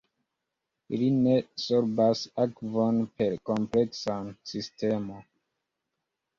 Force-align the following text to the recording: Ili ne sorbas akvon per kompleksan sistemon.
Ili 0.97 1.09
ne 1.25 1.35
sorbas 1.65 2.23
akvon 2.45 2.99
per 3.21 3.37
kompleksan 3.53 4.35
sistemon. 4.55 5.25